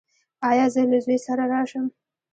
[0.49, 1.85] ایا زه له زوی سره راشم؟